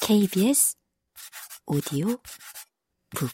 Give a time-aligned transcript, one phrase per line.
[0.00, 0.76] KBS
[1.66, 2.16] 오디오
[3.10, 3.30] 북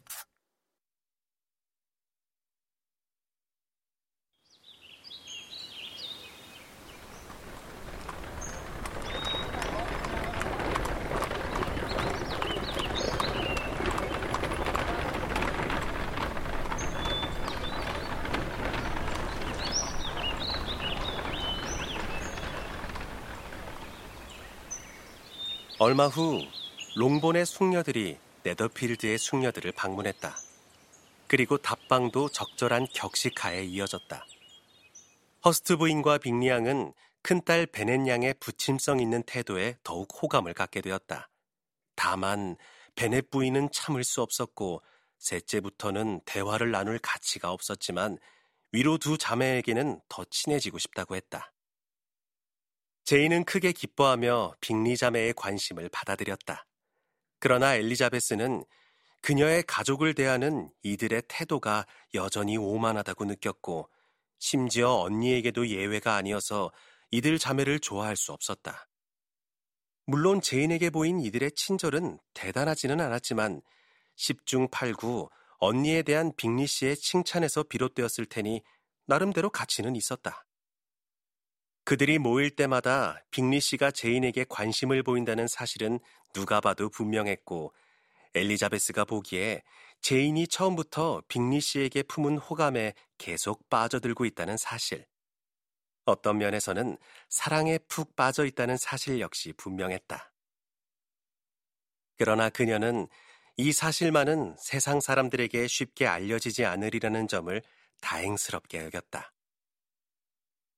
[25.80, 26.44] 얼마 후
[26.96, 30.36] 롱본의 숙녀들이 네더필드의 숙녀들을 방문했다.
[31.28, 34.26] 그리고 답방도 적절한 격식하에 이어졌다.
[35.44, 36.92] 허스트 부인과 빅리 양은
[37.22, 41.28] 큰딸 베넷 양의 부침성 있는 태도에 더욱 호감을 갖게 되었다.
[41.94, 42.56] 다만
[42.96, 44.82] 베넷 부인은 참을 수 없었고
[45.18, 48.18] 셋째부터는 대화를 나눌 가치가 없었지만
[48.72, 51.52] 위로 두 자매에게는 더 친해지고 싶다고 했다.
[53.08, 56.66] 제이는 크게 기뻐하며 빅리 자매의 관심을 받아들였다.
[57.38, 58.66] 그러나 엘리자베스는
[59.22, 63.88] 그녀의 가족을 대하는 이들의 태도가 여전히 오만하다고 느꼈고
[64.38, 66.70] 심지어 언니에게도 예외가 아니어서
[67.10, 68.90] 이들 자매를 좋아할 수 없었다.
[70.04, 73.62] 물론 제인에게 보인 이들의 친절은 대단하지는 않았지만
[74.18, 78.60] 10중 8구 언니에 대한 빅리 씨의 칭찬에서 비롯되었을 테니
[79.06, 80.44] 나름대로 가치는 있었다.
[81.88, 85.98] 그들이 모일 때마다 빙리 씨가 제인에게 관심을 보인다는 사실은
[86.34, 87.72] 누가 봐도 분명했고
[88.34, 89.62] 엘리자베스가 보기에
[90.02, 95.06] 제인이 처음부터 빙리 씨에게 품은 호감에 계속 빠져들고 있다는 사실.
[96.04, 96.98] 어떤 면에서는
[97.30, 100.30] 사랑에 푹 빠져 있다는 사실 역시 분명했다.
[102.18, 103.08] 그러나 그녀는
[103.56, 107.62] 이 사실만은 세상 사람들에게 쉽게 알려지지 않으리라는 점을
[108.02, 109.32] 다행스럽게 여겼다.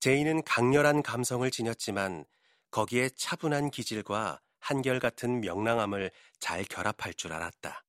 [0.00, 2.24] 제인은 강렬한 감성을 지녔지만
[2.70, 7.84] 거기에 차분한 기질과 한결같은 명랑함을 잘 결합할 줄 알았다.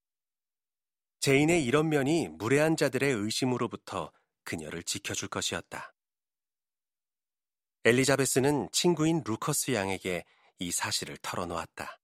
[1.21, 4.11] 제인의 이런 면이 무례한 자들의 의심으로부터
[4.43, 5.93] 그녀를 지켜줄 것이었다.
[7.85, 10.25] 엘리자베스는 친구인 루커스 양에게
[10.59, 12.00] 이 사실을 털어놓았다.